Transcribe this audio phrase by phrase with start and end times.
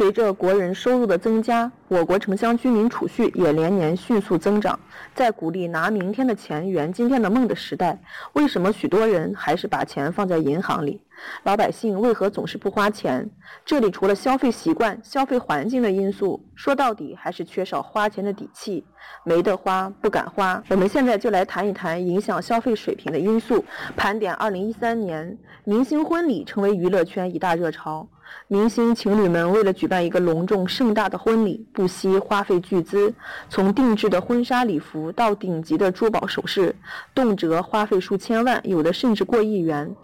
[0.00, 4.80] 随着国人收入的增加，我国城乡居民储蓄也连年迅速增长。
[5.14, 8.00] 在鼓励拿明天的钱圆今天的梦的时代，
[8.32, 11.02] 为什么许多人还是把钱放在银行里？
[11.42, 13.30] 老百姓为何总是不花钱？
[13.62, 18.82] 这里除了消费习惯、消费环境的因素，说到底还是缺少花钱的底气，
[19.22, 20.64] 没得花，不敢花。
[20.70, 23.62] 我们现在就来谈一谈影响消费水平的因素，
[23.98, 28.08] 盘点2013年明星婚礼成为娱乐圈一大热潮。
[28.48, 33.12] 明星情侣们为了举办一个隆重盛大的婚礼，不惜花费巨资，
[33.48, 36.74] 从定制的婚纱礼服到顶级的珠宝首饰，
[37.14, 39.94] 动辄花费数千万，有的甚至过亿元。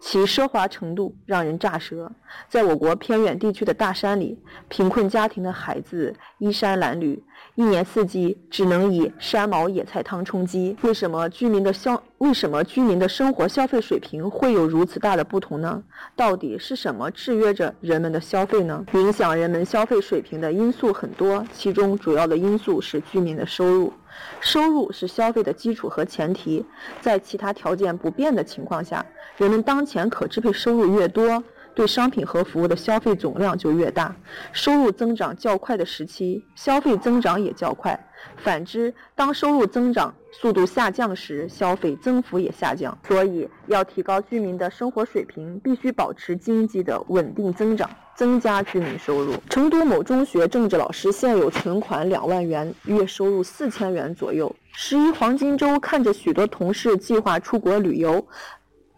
[0.00, 2.10] 其奢华程度让人咋舌。
[2.48, 7.18] 在我国偏远地区的大山里，贫困家庭的孩子衣衫褴褛，
[7.56, 10.76] 一年四季只能以山毛野菜汤充饥。
[10.82, 15.82] 为什么居民的消为什么居民的生活消费水平会有如此大的不同呢？
[16.14, 18.84] 到底是什么制约着人们的消费呢？
[18.94, 23.92] 影响人们消费水平的因素很多，其中主要的因素是居民的收入。
[24.40, 26.64] 收入是消费的基础和前提，
[27.00, 29.04] 在其他条件不变的情况下，
[29.36, 31.42] 人们当前可支配收入越多。
[31.78, 34.12] 对商品和服务的消费总量就越大，
[34.52, 37.96] 收入增长较快的时期，消费增长也较快。
[38.36, 42.98] 反之，当收入增长速度下降时，消费增幅也下降。
[43.06, 49.34] 所以，要提高居民的生活水平，必须保持经济的稳定增长，增加居民收入。
[49.48, 54.52] 成都某中学政治老师现有存款两万元，月收入四千元左右。
[54.72, 58.26] 十一黄金周，看着许多同事计划出国旅游。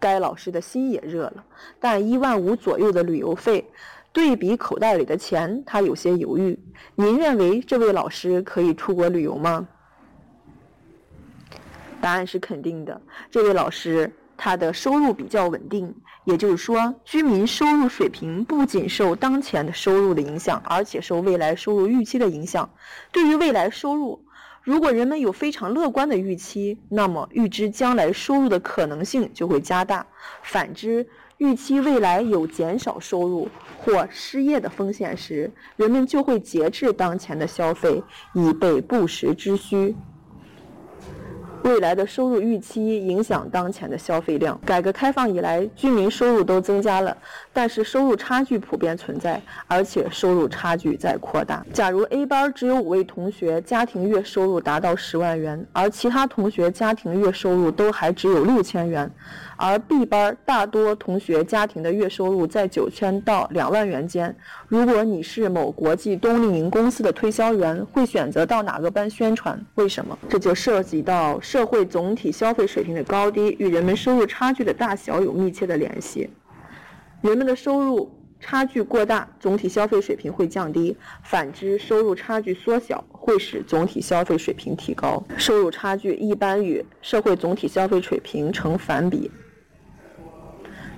[0.00, 1.44] 该老师的心也热了，
[1.78, 3.70] 但一万五左右的旅游费，
[4.12, 6.58] 对比口袋里的钱，他有些犹豫。
[6.94, 9.68] 您认为这位老师可以出国旅游吗？
[12.00, 12.98] 答案是肯定的。
[13.30, 22.70] 这位老师他的收入比较稳定，也就是说，居民收入水平不仅受当前的收入的影响，而且受未来收入预期的影响。
[23.12, 24.24] 对于未来收入，
[24.62, 30.04] 如果人们有非常乐观的预期，那么预知将来收入的可能性就会加大；
[30.42, 31.06] 反之，
[31.38, 33.48] 预期未来有减少收入
[33.78, 38.02] 或失业的风险时，人们就会节制当前的消费，
[38.34, 39.96] 以备不时之需。
[41.70, 44.60] 未来的收入预期影响当前的消费量。
[44.66, 47.16] 改革开放以来，居民收入都增加了，
[47.52, 51.64] 但是收入差距普遍存在，而且收入差距在扩大。
[51.72, 59.08] 假如 A 班只有五位同学，家庭月收入达到十万元，而其他同学家庭月收入都还只有六千元。
[59.56, 64.34] 而 B 班大多同学家庭的月收入在九千到两万元间。
[64.66, 69.62] 如果你是某国际冬令营公司的推销员，会选择到哪个班宣传？
[69.74, 70.18] 为什么？
[70.30, 76.30] 这就涉及到社社会总体消费水平的高低与人们收入差距的大小有密切的联系。
[77.20, 78.10] 人们的收入
[78.40, 85.22] 差距过大，总体消费水平会降低；反之，收入差距缩小，会使总体消费水平提高。
[85.36, 89.30] 收入差距一般与社会总体消费水平成反比。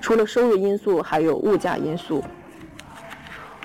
[0.01, 2.23] 除了收入因素，还有物价因素。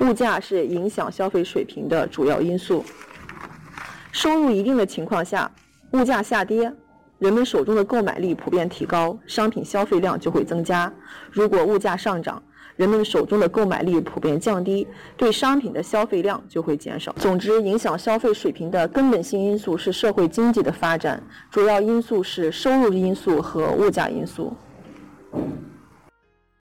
[0.02, 2.84] 物价是影响消费水平的主要因素。
[4.12, 5.52] 收入一定的情况下，
[5.92, 6.74] 物价下跌，
[7.20, 10.92] 人们手中的购买力普遍提高，商品消费量就会增加。
[11.32, 12.42] 如果物价上涨，
[12.76, 17.12] 人们手中的购买力普遍降低，对商品的消费量就会减少。
[17.14, 24.56] 总之，影响消费水平的根本性因素是社会经济的发展，主要因素是收入因素和物价因素。